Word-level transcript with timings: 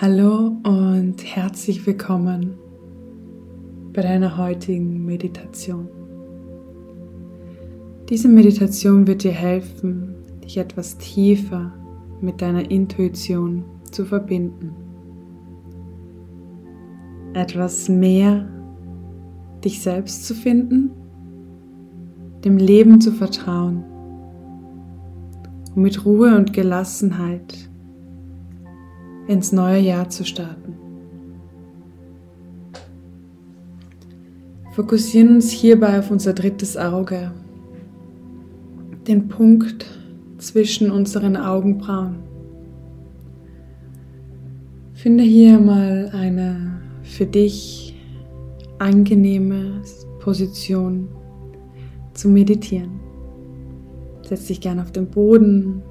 Hallo 0.00 0.56
und 0.62 1.16
herzlich 1.24 1.84
willkommen 1.84 2.56
bei 3.92 4.00
deiner 4.02 4.36
heutigen 4.36 5.04
Meditation. 5.04 5.88
Diese 8.08 8.28
Meditation 8.28 9.08
wird 9.08 9.24
dir 9.24 9.32
helfen, 9.32 10.14
dich 10.44 10.56
etwas 10.56 10.98
tiefer 10.98 11.72
mit 12.20 12.40
deiner 12.40 12.70
Intuition 12.70 13.64
zu 13.90 14.04
verbinden. 14.04 14.70
Etwas 17.34 17.88
mehr 17.88 18.48
dich 19.64 19.82
selbst 19.82 20.28
zu 20.28 20.34
finden, 20.34 20.92
dem 22.44 22.56
Leben 22.56 23.00
zu 23.00 23.10
vertrauen 23.10 23.82
und 25.74 25.82
mit 25.82 26.04
Ruhe 26.04 26.36
und 26.36 26.52
Gelassenheit 26.52 27.68
ins 29.28 29.52
neue 29.52 29.78
Jahr 29.78 30.08
zu 30.08 30.24
starten. 30.24 30.74
Fokussieren 34.72 35.36
uns 35.36 35.50
hierbei 35.50 35.98
auf 35.98 36.10
unser 36.10 36.32
drittes 36.32 36.76
Auge, 36.76 37.30
den 39.06 39.28
Punkt 39.28 39.86
zwischen 40.38 40.90
unseren 40.90 41.36
Augenbrauen. 41.36 42.16
Finde 44.94 45.24
hier 45.24 45.58
mal 45.58 46.10
eine 46.12 46.80
für 47.02 47.26
dich 47.26 47.94
angenehme 48.78 49.82
Position 50.20 51.08
zu 52.14 52.28
meditieren. 52.28 53.00
Setz 54.22 54.46
dich 54.46 54.60
gerne 54.60 54.82
auf 54.82 54.92
den 54.92 55.08
Boden 55.08 55.82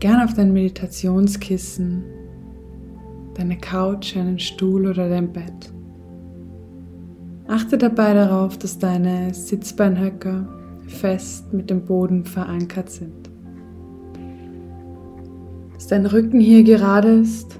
Gern 0.00 0.22
auf 0.22 0.34
dein 0.34 0.52
Meditationskissen, 0.52 2.04
deine 3.34 3.56
Couch, 3.56 4.16
einen 4.16 4.38
Stuhl 4.38 4.86
oder 4.86 5.08
dein 5.08 5.32
Bett. 5.32 5.72
Achte 7.48 7.76
dabei 7.76 8.14
darauf, 8.14 8.56
dass 8.58 8.78
deine 8.78 9.34
Sitzbeinhöcker 9.34 10.46
fest 10.86 11.52
mit 11.52 11.68
dem 11.68 11.84
Boden 11.84 12.24
verankert 12.24 12.90
sind. 12.90 13.28
Dass 15.74 15.88
dein 15.88 16.06
Rücken 16.06 16.38
hier 16.38 16.62
gerade 16.62 17.08
ist 17.08 17.58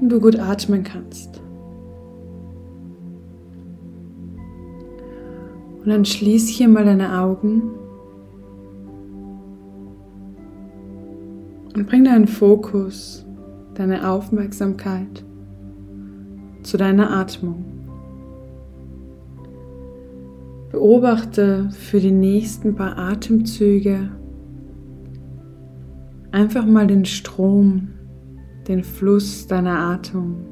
und 0.00 0.08
du 0.08 0.18
gut 0.18 0.36
atmen 0.36 0.82
kannst. 0.82 1.40
Und 5.78 5.88
dann 5.88 6.04
schließ 6.04 6.48
hier 6.48 6.68
mal 6.68 6.84
deine 6.84 7.20
Augen 7.20 7.70
Und 11.74 11.86
bring 11.86 12.04
deinen 12.04 12.26
Fokus, 12.26 13.24
deine 13.74 14.08
Aufmerksamkeit 14.08 15.24
zu 16.62 16.76
deiner 16.76 17.10
Atmung. 17.10 17.64
Beobachte 20.70 21.68
für 21.70 22.00
die 22.00 22.12
nächsten 22.12 22.74
paar 22.74 22.96
Atemzüge 22.98 24.10
einfach 26.32 26.64
mal 26.64 26.86
den 26.86 27.04
Strom, 27.04 27.88
den 28.68 28.84
Fluss 28.84 29.46
deiner 29.46 29.78
Atmung. 29.78 30.46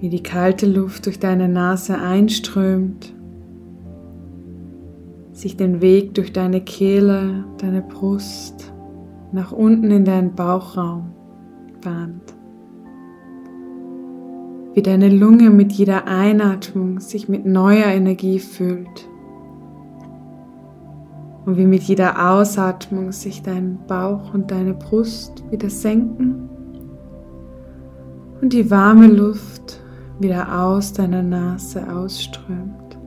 Wie 0.00 0.08
die 0.08 0.22
kalte 0.22 0.66
Luft 0.66 1.06
durch 1.06 1.18
deine 1.18 1.48
Nase 1.48 1.98
einströmt 1.98 3.14
sich 5.38 5.56
den 5.56 5.80
Weg 5.80 6.14
durch 6.14 6.32
deine 6.32 6.60
Kehle, 6.60 7.44
deine 7.58 7.80
Brust 7.80 8.72
nach 9.30 9.52
unten 9.52 9.90
in 9.90 10.04
deinen 10.04 10.34
Bauchraum 10.34 11.12
bahnt. 11.80 12.34
Wie 14.74 14.82
deine 14.82 15.08
Lunge 15.08 15.50
mit 15.50 15.72
jeder 15.72 16.08
Einatmung 16.08 16.98
sich 16.98 17.28
mit 17.28 17.46
neuer 17.46 17.86
Energie 17.86 18.40
füllt. 18.40 19.08
Und 21.46 21.56
wie 21.56 21.66
mit 21.66 21.82
jeder 21.84 22.32
Ausatmung 22.32 23.12
sich 23.12 23.42
dein 23.42 23.78
Bauch 23.86 24.34
und 24.34 24.50
deine 24.50 24.74
Brust 24.74 25.44
wieder 25.50 25.70
senken 25.70 26.48
und 28.40 28.52
die 28.52 28.70
warme 28.70 29.06
Luft 29.06 29.80
wieder 30.18 30.62
aus 30.62 30.92
deiner 30.92 31.22
Nase 31.22 31.82
ausströmt. 31.92 32.97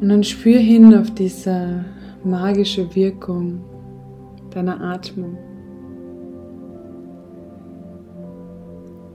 Und 0.00 0.08
dann 0.10 0.22
spür 0.22 0.58
hin 0.58 0.94
auf 0.94 1.10
diese 1.12 1.84
magische 2.22 2.94
Wirkung 2.94 3.60
deiner 4.50 4.80
Atmung. 4.80 5.38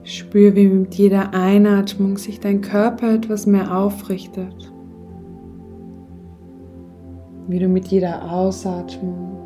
Spür, 0.02 0.56
wie 0.56 0.66
mit 0.66 0.94
jeder 0.96 1.32
Einatmung 1.32 2.18
sich 2.18 2.40
dein 2.40 2.60
Körper 2.60 3.14
etwas 3.14 3.46
mehr 3.46 3.76
aufrichtet. 3.76 4.72
Wie 7.46 7.60
du 7.60 7.68
mit 7.68 7.88
jeder 7.88 8.30
Ausatmung 8.30 9.36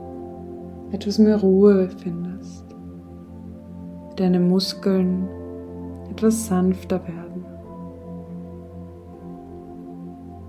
etwas 0.93 1.19
mehr 1.19 1.37
Ruhe 1.37 1.91
findest. 1.99 2.65
Deine 4.17 4.41
Muskeln 4.41 5.29
etwas 6.11 6.47
sanfter 6.47 7.03
werden. 7.07 7.26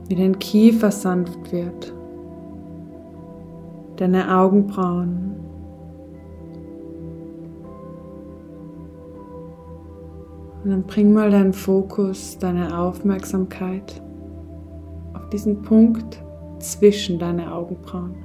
Wie 0.07 0.15
dein 0.15 0.39
Kiefer 0.39 0.91
sanft 0.91 1.51
wird, 1.51 1.93
deine 3.97 4.37
Augenbrauen. 4.37 5.35
Und 10.63 10.71
dann 10.71 10.83
bring 10.83 11.13
mal 11.13 11.29
deinen 11.31 11.53
Fokus, 11.53 12.37
deine 12.39 12.77
Aufmerksamkeit 12.77 14.01
auf 15.13 15.29
diesen 15.29 15.61
Punkt 15.61 16.21
zwischen 16.59 17.19
deine 17.19 17.53
Augenbrauen. 17.53 18.15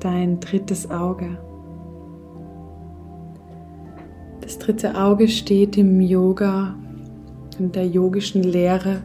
Dein 0.00 0.38
drittes 0.38 0.90
Auge. 0.90 1.38
Das 4.40 4.58
dritte 4.58 4.94
Auge 4.94 5.28
steht 5.28 5.76
im 5.76 6.00
Yoga, 6.00 6.74
in 7.58 7.72
der 7.72 7.86
yogischen 7.86 8.42
Lehre 8.42 9.02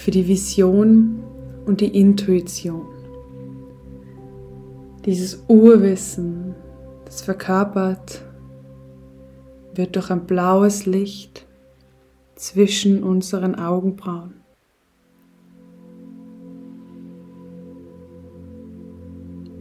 für 0.00 0.10
die 0.10 0.26
Vision 0.26 1.22
und 1.66 1.82
die 1.82 1.98
Intuition. 2.00 2.86
Dieses 5.04 5.44
Urwissen, 5.46 6.54
das 7.04 7.20
verkörpert 7.20 8.24
wird 9.74 9.94
durch 9.96 10.10
ein 10.10 10.24
blaues 10.24 10.86
Licht 10.86 11.46
zwischen 12.34 13.02
unseren 13.02 13.54
Augenbrauen. 13.54 14.40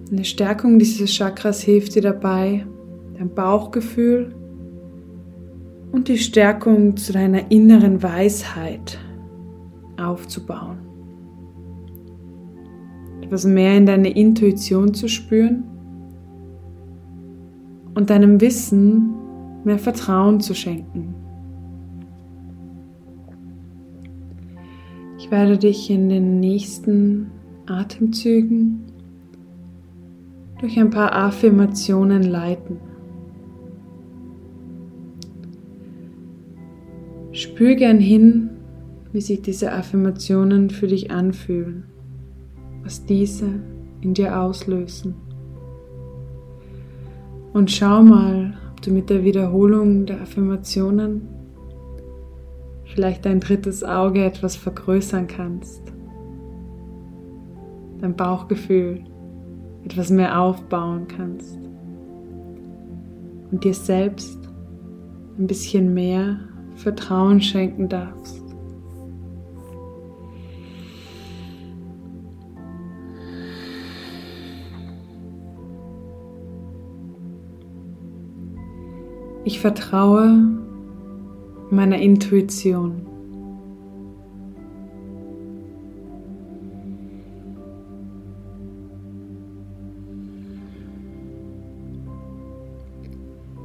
Eine 0.10 0.24
Stärkung 0.24 0.80
dieses 0.80 1.12
Chakras 1.12 1.60
hilft 1.60 1.96
dir 1.96 2.02
dabei, 2.02 2.66
dein 3.18 3.36
Bauchgefühl 3.36 4.34
und 5.92 6.08
die 6.08 6.18
Stärkung 6.18 6.96
zu 6.96 7.12
deiner 7.12 7.52
inneren 7.52 8.02
Weisheit 8.02 8.98
aufzubauen. 10.00 10.78
Etwas 13.22 13.46
mehr 13.46 13.78
in 13.78 13.86
deine 13.86 14.10
Intuition 14.10 14.94
zu 14.94 15.08
spüren 15.08 15.64
und 17.94 18.10
deinem 18.10 18.42
Wissen 18.42 19.14
mehr 19.64 19.80
Vertrauen 19.80 20.40
zu 20.40 20.54
schenken. 20.54 21.14
Ich 25.18 25.30
werde 25.32 25.58
dich 25.58 25.90
in 25.90 26.10
den 26.10 26.40
nächsten 26.40 27.30
Atemzügen 27.68 28.86
durch 30.60 30.80
ein 30.80 30.90
paar 30.90 31.14
Affirmationen 31.16 32.24
leiten. 32.24 32.78
Spür 37.32 37.76
gern 37.76 38.00
hin, 38.00 38.50
wie 39.12 39.22
sich 39.22 39.42
diese 39.42 39.72
Affirmationen 39.72 40.70
für 40.70 40.88
dich 40.88 41.12
anfühlen, 41.12 41.86
was 42.84 43.06
diese 43.06 43.50
in 44.02 44.14
dir 44.14 44.40
auslösen. 44.40 45.16
Und 47.54 47.72
schau 47.72 48.04
mal, 48.04 48.54
ob 48.72 48.82
du 48.82 48.92
mit 48.92 49.10
der 49.10 49.24
Wiederholung 49.24 50.06
der 50.06 50.22
Affirmationen 50.22 51.28
vielleicht 52.86 53.26
dein 53.26 53.40
drittes 53.40 53.84
Auge 53.84 54.24
etwas 54.24 54.56
vergrößern 54.56 55.28
kannst, 55.28 55.82
dein 58.00 58.16
Bauchgefühl 58.16 59.04
etwas 59.86 60.10
mehr 60.10 60.40
aufbauen 60.40 61.08
kannst 61.08 61.58
und 63.52 63.64
dir 63.64 63.74
selbst 63.74 64.38
ein 65.38 65.48
bisschen 65.48 65.94
mehr 65.94 66.40
Vertrauen 66.76 67.42
schenken 67.42 67.90
darfst. 67.90 68.39
Ich 79.50 79.60
vertraue 79.60 80.46
meiner 81.72 81.98
Intuition. 81.98 83.02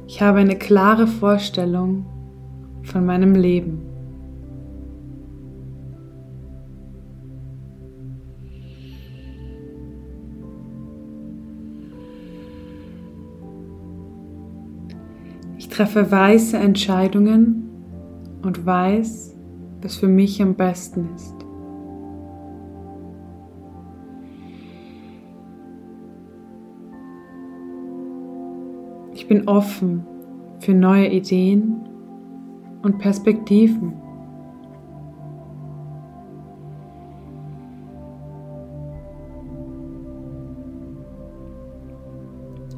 Ich 0.07 0.19
habe 0.23 0.39
eine 0.39 0.57
klare 0.57 1.05
Vorstellung 1.05 2.07
von 2.81 3.05
meinem 3.05 3.35
Leben. 3.35 3.94
Ich 15.65 15.71
treffe 15.71 16.11
weise 16.11 16.57
Entscheidungen 16.57 17.71
und 18.43 18.67
weiß, 18.67 19.35
was 19.81 19.95
für 19.95 20.07
mich 20.07 20.39
am 20.39 20.53
besten 20.53 21.09
ist. 21.15 21.35
Ich 29.15 29.27
bin 29.27 29.47
offen 29.47 30.05
für 30.59 30.75
neue 30.75 31.07
Ideen 31.07 31.89
und 32.83 32.99
Perspektiven. 32.99 33.93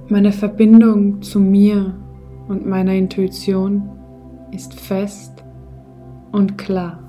Meine 0.07 0.31
Verbindung 0.31 1.21
zu 1.21 1.41
mir 1.41 1.93
und 2.47 2.65
meiner 2.65 2.93
Intuition 2.93 3.89
ist 4.51 4.79
fest 4.79 5.43
und 6.31 6.57
klar. 6.57 7.03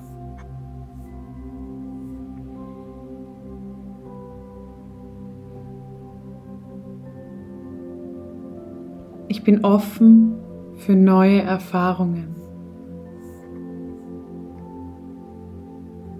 Ich 9.28 9.44
bin 9.44 9.64
offen 9.64 10.34
für 10.76 10.96
neue 10.96 11.42
Erfahrungen. 11.42 12.34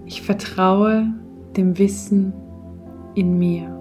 Ich 0.05 0.21
vertraue 0.21 1.13
dem 1.55 1.77
Wissen 1.77 2.33
in 3.15 3.37
mir. 3.37 3.78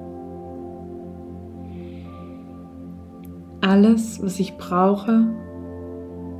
Alles, 3.68 4.22
was 4.22 4.40
ich 4.40 4.56
brauche, 4.56 5.26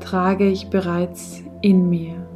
trage 0.01 0.49
ich 0.49 0.71
bereits 0.71 1.43
in 1.61 1.91
mir. 1.91 2.27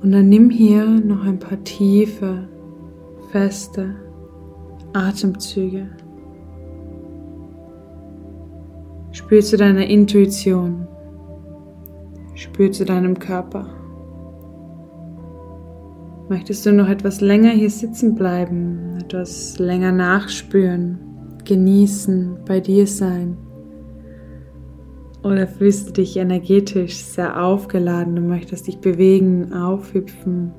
Und 0.00 0.12
dann 0.12 0.30
nimm 0.30 0.48
hier 0.48 0.86
noch 0.86 1.22
ein 1.26 1.38
paar 1.38 1.62
tiefe, 1.64 2.48
feste 3.30 3.96
Atemzüge. 4.94 5.90
Spür 9.12 9.42
zu 9.42 9.58
deiner 9.58 9.86
Intuition. 9.86 10.88
Spür 12.34 12.72
zu 12.72 12.86
deinem 12.86 13.18
Körper. 13.18 13.79
Möchtest 16.30 16.64
du 16.64 16.72
noch 16.72 16.88
etwas 16.88 17.20
länger 17.20 17.50
hier 17.50 17.70
sitzen 17.70 18.14
bleiben, 18.14 18.98
etwas 19.00 19.58
länger 19.58 19.90
nachspüren, 19.90 20.96
genießen, 21.44 22.44
bei 22.46 22.60
dir 22.60 22.86
sein? 22.86 23.36
Oder 25.24 25.48
fühlst 25.48 25.88
du 25.88 25.92
dich 25.94 26.18
energetisch 26.18 26.98
sehr 26.98 27.42
aufgeladen 27.42 28.16
und 28.16 28.28
möchtest 28.28 28.68
dich 28.68 28.78
bewegen, 28.78 29.52
aufhüpfen, 29.52 30.52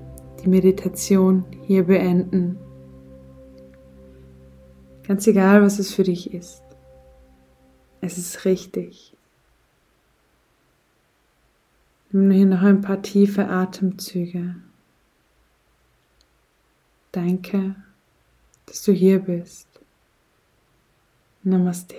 die 0.43 0.49
Meditation 0.49 1.45
hier 1.65 1.85
beenden? 1.85 2.57
Ganz 5.07 5.25
egal, 5.25 5.61
was 5.61 5.79
es 5.79 5.93
für 5.93 6.03
dich 6.03 6.33
ist. 6.33 6.61
Es 8.01 8.17
ist 8.17 8.43
richtig. 8.43 9.15
Nimm 12.11 12.29
hier 12.29 12.45
noch 12.45 12.61
ein 12.61 12.81
paar 12.81 13.01
tiefe 13.01 13.47
Atemzüge. 13.47 14.55
Danke, 17.11 17.75
dass 18.65 18.83
du 18.83 18.93
hier 18.93 19.19
bist. 19.19 19.67
Namaste. 21.43 21.95